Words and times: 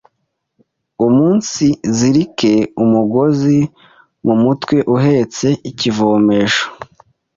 umunsizirike 1.05 2.53
umugozi 2.83 3.57
mu 4.25 4.35
mutwe 4.43 4.77
uhetse 4.95 5.47
ikivomesho 5.69 6.65